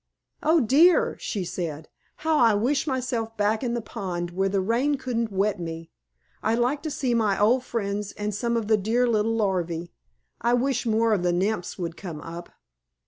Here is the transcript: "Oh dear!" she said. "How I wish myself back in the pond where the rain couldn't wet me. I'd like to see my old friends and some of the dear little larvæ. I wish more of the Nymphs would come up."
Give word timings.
"Oh 0.41 0.59
dear!" 0.61 1.15
she 1.19 1.45
said. 1.45 1.87
"How 2.25 2.39
I 2.39 2.55
wish 2.55 2.87
myself 2.87 3.37
back 3.37 3.61
in 3.63 3.75
the 3.75 3.81
pond 3.83 4.31
where 4.31 4.49
the 4.49 4.59
rain 4.59 4.95
couldn't 4.95 5.31
wet 5.31 5.59
me. 5.59 5.91
I'd 6.41 6.57
like 6.57 6.81
to 6.81 6.89
see 6.89 7.13
my 7.13 7.39
old 7.39 7.63
friends 7.63 8.11
and 8.13 8.33
some 8.33 8.57
of 8.57 8.67
the 8.67 8.77
dear 8.77 9.05
little 9.05 9.37
larvæ. 9.37 9.89
I 10.41 10.55
wish 10.55 10.87
more 10.87 11.13
of 11.13 11.21
the 11.21 11.31
Nymphs 11.31 11.77
would 11.77 11.97
come 11.97 12.19
up." 12.19 12.49